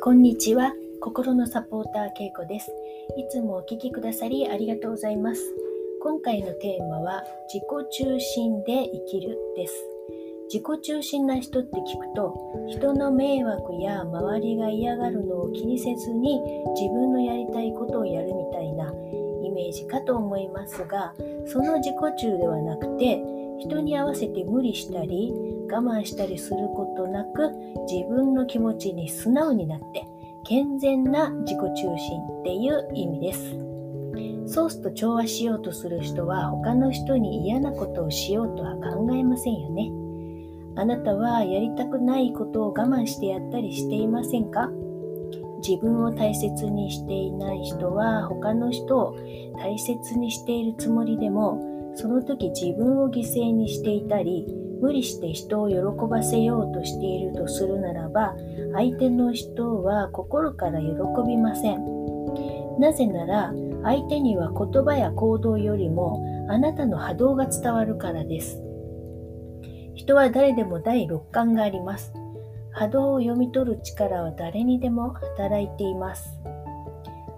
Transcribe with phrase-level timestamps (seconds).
[0.00, 0.72] こんにちは。
[1.00, 2.70] 心のサポーターけいこです。
[3.16, 5.42] いつもお聞きくださりありがとうございます。
[6.00, 9.74] 今回のテーマは自己中心で生きるです。
[10.52, 12.34] 自己中心な人って聞くと
[12.68, 16.40] 人の迷惑や周りが嫌がるのを気にせずに
[16.74, 18.92] 自分のやりたいことをやるみたいな
[19.42, 21.12] イメージかと思いますが
[21.46, 23.20] その自己中ではなくて
[23.60, 25.32] 人に合わせて無理したり
[25.70, 27.50] 我慢したりすることなく
[27.90, 30.06] 自分の気持ちに素直になって
[30.44, 33.58] 健全な自己中心っていう意味です。
[34.46, 39.90] ソースと調和しようとする人は他の人に嫌なことをしようとは考えませんよね。
[40.76, 44.70] あなたはやりたくないことを我慢してやったりしていませんか？
[45.60, 49.16] 自分を大切にしていない人は他の人を
[49.58, 51.60] 大切にしているつもりでも
[51.98, 54.46] その時自分を犠牲にしていたり
[54.80, 55.76] 無理して人を喜
[56.08, 58.36] ばせようとしているとするならば
[58.72, 60.86] 相手の人は心から喜
[61.26, 62.78] びません。
[62.78, 68.62] なぜなら相手には言葉や行動よりもあなたの波動が伝わるからです。
[69.96, 72.12] 人は誰でも第六感があります。
[72.70, 76.38] 波動を読み取る力は誰にでも働いています。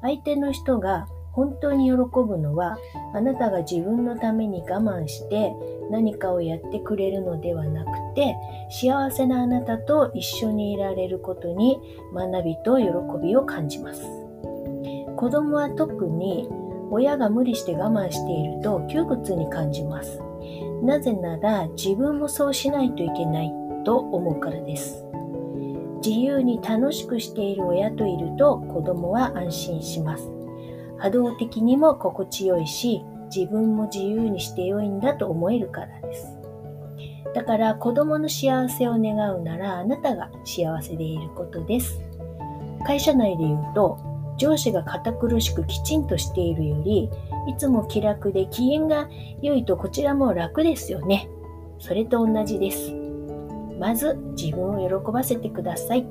[0.00, 2.78] 相手の人が本当に喜ぶのは
[3.14, 5.52] あなたが自分のために我慢して
[5.90, 8.34] 何かをやってくれるのではなくて
[8.70, 11.78] 幸せなあなたと一緒にいられることに
[12.14, 12.86] 学びと喜
[13.22, 14.02] びを感じます。
[15.16, 16.48] 子供は特に
[16.90, 20.20] 親が無理して我慢していると窮屈に感じます。
[20.82, 23.52] なぜなら自分もそうしないといけない
[23.84, 25.04] と思うからです。
[26.04, 30.35] 自由に楽しくしている親といると子供は安心します。
[30.98, 33.02] 波動的にも心地よいし、
[33.34, 36.36] 自分も自由にして良いんだと思えるからです。
[37.34, 42.00] だから子供の幸せを願うならあなたが幸せでいることです。
[42.86, 43.98] 会社内で言うと、
[44.38, 47.10] 上司が堅苦しくきちんとしているより、
[47.46, 49.08] いつも気楽で機嫌が
[49.42, 51.28] 良いとこちらも楽ですよね。
[51.78, 52.92] それと同じです。
[53.78, 56.06] まず自分を喜ばせてください。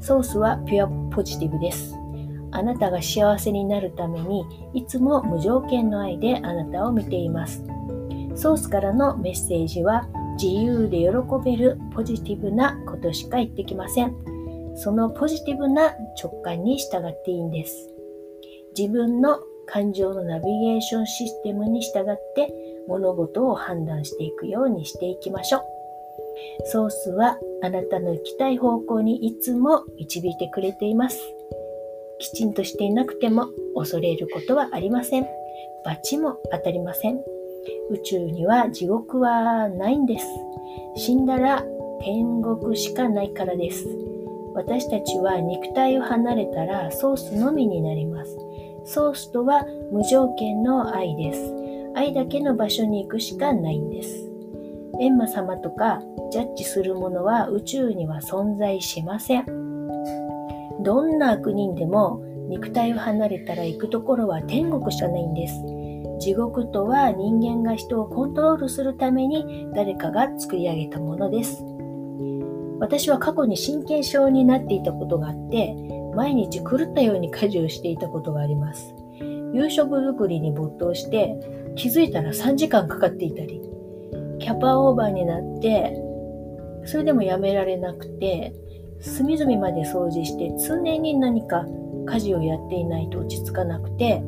[0.00, 2.05] ソースはピュアポジティブです。
[2.52, 7.62] あなたが幸せになるためにいつも無条件の愛であなたを見ています。
[8.34, 10.08] ソースからのメッセージは
[10.40, 11.06] 自由で喜
[11.44, 14.14] べるポジティブなことしか言ってきません。
[14.74, 17.90] そのポジティブな直感に従っていいんです。
[18.76, 22.52] 自分の感情のナビゲーションシステムに従って
[22.86, 25.62] 物事を判断していくようにしていきましょう。
[26.66, 31.18] ソースはあなたの行きたい方向にいつも導いてくれています。
[32.18, 35.26] きちんとしていなくても恐れることはありません。
[35.84, 37.20] 罰も当たりません。
[37.90, 40.26] 宇宙には地獄はないんです。
[40.96, 41.64] 死んだら
[42.00, 43.86] 天国しかないからです。
[44.54, 48.36] 私たちは肉体を離れたらソースのみになります。
[48.84, 51.54] ソースとは無条件の愛です。
[51.94, 54.30] 愛だけの場所に行くしかないんです。
[55.00, 56.00] エンマ様とか
[56.30, 59.65] ジャッジするものは宇宙には存在しません。
[60.86, 65.54] どんな悪人でも肉体を離れたら行くところは天国しかないんです。
[66.20, 71.60] 地獄とは人間が人をコントロールするために誰かが作り上げたものです。
[72.78, 75.74] 私は過去に神経症になっていたことがあって、
[76.14, 78.94] 毎日狂ったように家事をしていたことがあります。
[79.54, 81.36] 夕食作りに没頭して、
[81.74, 83.60] 気づいたら3時間かかっていたり、
[84.38, 86.00] キャパオーバーになって、
[86.84, 88.54] それでもやめられなくて、
[89.00, 91.66] 隅々まで掃除して常に何か
[92.06, 94.22] 家事をやっていないと落ち着かなくて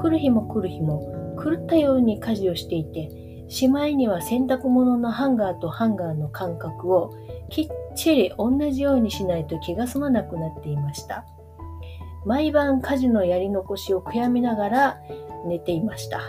[0.00, 3.10] 来る日も来る日も狂ったように家事をしていて
[3.48, 7.12] しまいには洗濯物のハンガーとハンガーの間隔を
[7.50, 11.24] きっちり同じようにしないと気が済まなくなっていました。
[12.24, 15.00] 毎晩家事のやり残しを悔やみながら
[15.46, 16.20] 寝ていました。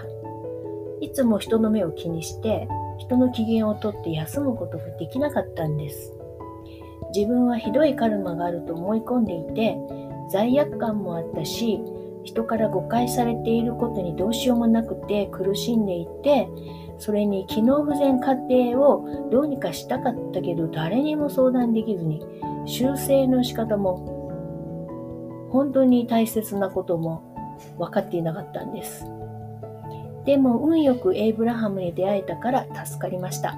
[1.00, 2.68] いつも人の目を気にして
[2.98, 6.15] 人の機嫌をとって休むことができなかったんです。
[7.16, 9.78] 自分はひどいカルマがあると思い込んでいて
[10.30, 11.80] 罪悪感もあったし
[12.26, 16.50] 人から誤解されていることにどうしようもなくて苦しんでいて
[16.98, 22.22] それに機能不全家庭をどうにかしたかったけど誰にも相談できずに
[22.66, 24.16] 修正の仕方も
[25.52, 27.24] 本当に大切なことも
[27.78, 29.06] 分かっていなかったんです。
[30.26, 33.56] でも運よくエイブラハムに出会えたから助かりました。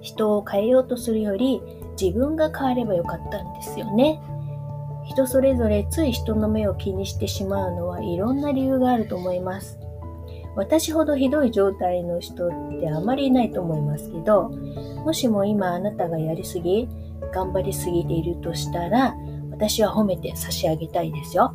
[0.00, 1.60] 人を変えようとするより
[2.00, 4.20] 自分が変わればよかったんですよね。
[5.04, 9.78] 人それぞれつい人の目を気にしてしまうのはいろんな理由があると思います。
[10.56, 12.50] 私ほどひどい状態の人っ
[12.80, 14.50] てあまりいないと思いますけど、
[15.04, 16.88] もしも今あなたがやりすぎ、
[17.32, 19.14] 頑張りすぎているとしたら、
[19.50, 21.54] 私は褒めて差し上げたいですよ。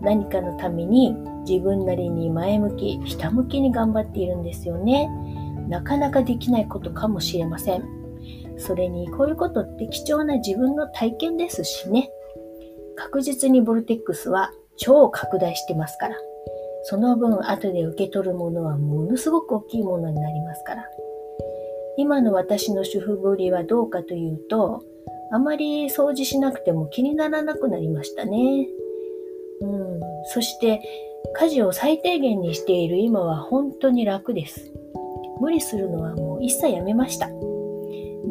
[0.00, 1.14] 何かのために
[1.46, 5.08] 自分なりに前向き、ひたむきに頑張っているんですよね。
[5.68, 8.01] なかなかできないことかもしれません。
[8.62, 12.08] それにこういうことって貴重な自分の体験ですしね。
[12.96, 16.16] 確実にボルテックスは超拡大してますから。
[16.84, 20.88] その分後で受け取るものはものすごく大きいものになりますから。
[21.96, 24.82] 今の私の主婦ぶりはどうかというと、
[25.30, 28.68] あまり掃除しなくても気にならなくなりましたね。
[29.60, 30.00] うん。
[30.24, 30.80] そして、
[31.34, 34.72] 家事を最低限にしている今は本当に楽です。
[35.40, 37.28] 無理するのはもう一切やめました。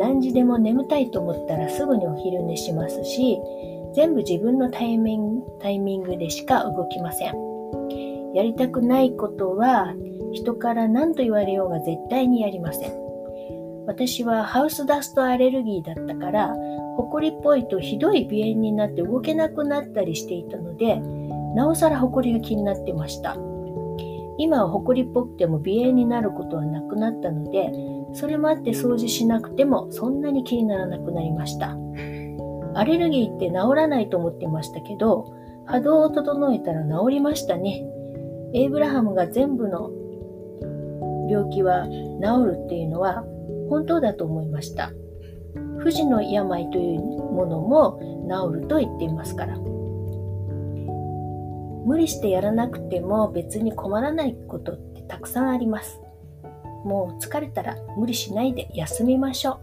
[0.01, 3.37] 何時でも眠たいと思ったらすぐにお昼寝しますし、
[3.93, 7.33] 全部自分のタイミングタイミングでしか動きません。
[8.33, 9.93] やりたくないことは
[10.33, 12.91] 人から何と言われようが絶対にやりません。
[13.85, 16.55] 私はハウスダストアレルギーだったから、
[16.97, 20.99] 埃っぽいとひどい鼻炎になって動けなくなったりしていたので、
[21.55, 23.35] なおさら埃が気になってました。
[24.37, 27.71] 今は埃っぽくても鼻炎になることはなくなったので、
[28.13, 31.77] それもあって掃除しなくてもそんなに気にならなくなりました。
[32.73, 35.33] アレルギーって治らないと思ってましたけど、
[35.65, 37.83] 波動を整えたら治りましたね。
[38.53, 39.91] エイブラハムが全部の
[41.29, 43.23] 病気は治るっていうのは
[43.69, 44.91] 本当だと思いました。
[45.77, 47.99] 不治の病というものも
[48.29, 49.57] 治ると言っていますから。
[51.85, 56.00] 無理してやらなくても別に困らないことってたくさんあります。
[56.83, 59.59] もう疲れたら無理しないで休みましょ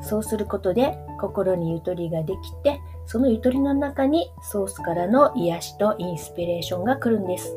[0.00, 0.04] う。
[0.04, 7.56] そうすることで心にゆとりができて、そのゆとりの中にソースからの癒しとインスピレーションが来るんです。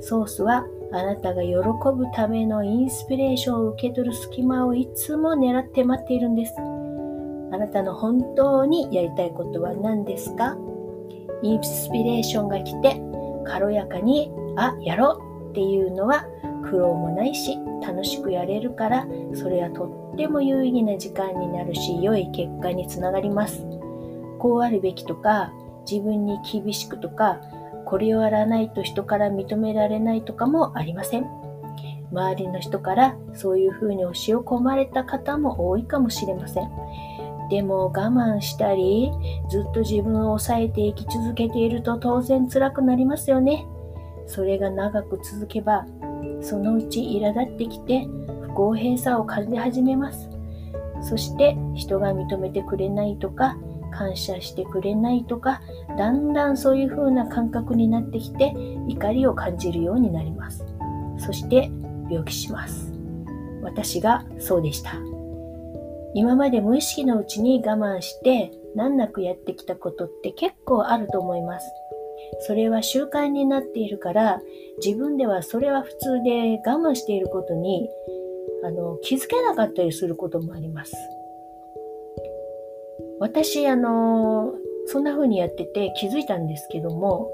[0.00, 1.54] ソースはあなたが喜
[1.96, 6.54] ぶためのインスピレーションを受け取る隙間をいつも狙って待っているんです。
[6.58, 10.56] あなたの本当にやりたいことは何ですか？
[11.42, 13.00] インスピレーションが来て
[13.46, 16.26] 軽やかに、あ、やろうっていうのは
[16.64, 23.64] 苦労もないし楽しくやれるからそれはとっても有意義な時間になるし良い結果につながります。
[24.38, 25.52] こうあるべきとか
[25.90, 27.40] 自分に厳しくとか
[27.84, 31.26] これをやらないと人から認められないとかもありません。
[32.12, 36.70] 周りの人からそういうふうに教え込まれた方も多いかもしれません。
[37.50, 39.10] でも我慢したり、
[39.50, 43.66] ずっと自分を抑えて生き続けていると当然辛くなりますよね。
[44.26, 45.86] それが長く続けば、
[46.44, 48.06] そのうち苛立ってきて
[48.42, 50.28] 不公平さを感じ始めます。
[51.00, 53.56] そして人が認めてくれないとか、
[53.90, 55.62] 感謝してくれないとか、
[55.96, 58.54] だんだんそういう風な感覚になってきて、
[58.88, 60.64] 怒りを感じるようになります。
[61.18, 61.70] そして
[62.10, 62.92] 病気します。
[63.62, 64.92] 私がそうでした。
[66.14, 71.66] 今まで無意識のうちに我慢して難なくやってきたことって結構あると思います。
[72.40, 74.40] それは習慣になっているから
[74.84, 77.88] 自分ではそれは普通で我慢していることに
[78.64, 80.94] あの気づけなかったりすることもあります。
[83.20, 84.54] 私、あの、
[84.86, 87.30] そんな風にやってて気づいたんですけども、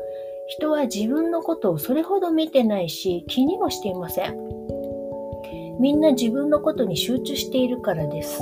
[0.48, 4.36] 人は自分のことをそれほど見てないし気にもしていません。
[5.80, 8.40] みんな自分のことに集中しているからです。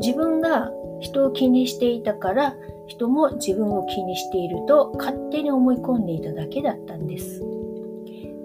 [0.00, 2.56] 自分が人を気にしていたから
[2.88, 7.42] 人も自分を気にしていると勝手に思い込んでいただけだったんです。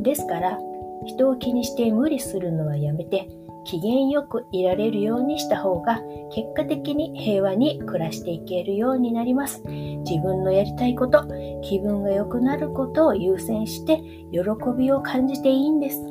[0.01, 0.59] ですから
[1.05, 3.27] 人を気にして無理するのはやめて
[3.65, 6.01] 機嫌よくいられるようにした方が
[6.33, 9.63] 結果的に平和に暮らしていけるようになります。
[9.67, 11.23] 自分のやりたいこと、
[11.61, 14.41] 気分が良くなることを優先して喜
[14.77, 16.01] びを感じていいんです。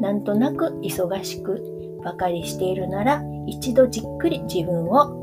[0.00, 5.21] なんとなく忙しくばかりしているなら一度じっくり自分を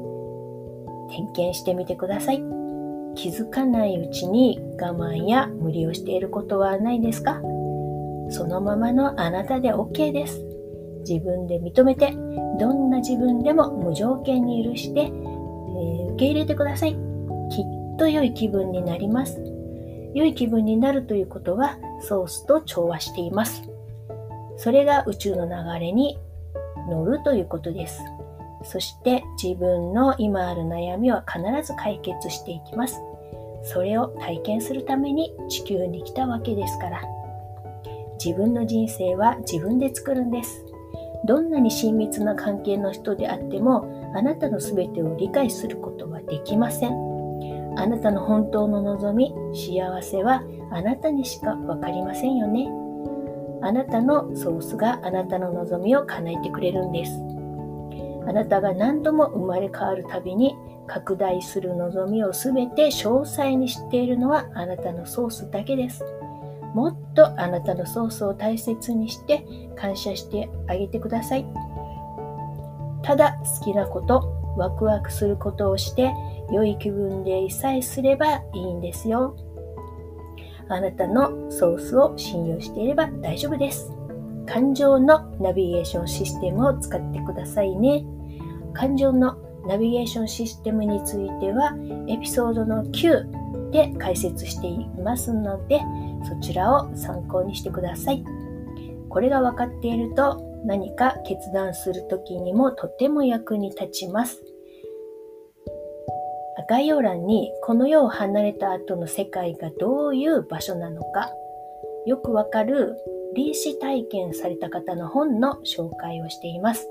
[1.10, 2.44] 点検してみてください。
[3.16, 7.42] 気づかないうちに我慢や無理をしていることはないですか？
[8.30, 10.46] そのままのあなたで OK です。
[11.08, 12.12] 自分で認めて、
[12.60, 16.92] どんな自分でも無条件に許して、えー、受け入れてください。
[16.92, 19.42] きっと良い気分になります。
[20.14, 23.64] 良い気分になるということは、ソースと調和しています。
[24.58, 26.20] それが宇宙の流れに
[26.90, 28.02] 乗るということです。
[28.64, 33.02] そして自分の今ある悩みは必ず解決していきます。
[33.64, 37.02] それを体験するために地球に来たわけですから。
[38.24, 40.66] 自分の人生は自分で作るんです。
[41.26, 46.94] どんなに親密な関係の人であっても、あなたの全てを理解することはできません。
[47.78, 52.70] あなたの本当の望み、幸せはあなたにしかわかりませんよね。
[53.62, 57.39] あなたのソースがあなたの望みを叶えてくれるんです。
[58.28, 60.56] あなたが何度も生まれ変わるたびに
[60.88, 66.04] 拡大する望みをすべて詳細に知っているのはあなたのソースだけです。
[66.74, 69.44] もっとあなたのソースを大切にして
[69.76, 71.46] 感謝してあげてください。
[73.04, 76.14] ただ好きなこと、ワクワクすることをして
[76.52, 79.36] 良い気分でいさえすればいいんですよ。
[80.68, 83.99] あなたのソースを信用していれば大丈夫です。
[84.52, 88.04] 感情のナビゲーションシステムを使ってくださいね。
[88.74, 89.38] 感情の
[89.68, 91.76] ナビゲーションシステムについては
[92.08, 95.80] エピソードの9で解説していますので
[96.28, 98.26] そちらを参考にしてください。
[99.10, 104.44] これが分かっていると何か決断するときにもとても役に立ちます。
[106.68, 111.32] 概要欄にこの世を離れた後の世界がどういう場所なのか
[112.06, 112.96] よくわかる
[113.40, 116.90] 臨死体験された方の本の紹介をしています。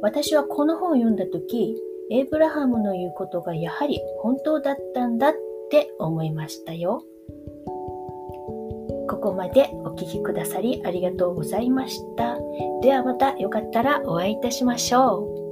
[0.00, 1.74] 私はこの本を読んだ時、
[2.12, 5.34] エイブラハムの言うことがやはり本当だったんだっ
[5.68, 7.02] て思いましたよ。
[9.08, 12.38] ここまでお聴きくださりありがとうございました。
[12.80, 15.45] ではまたよかったらお会いいたしましょう。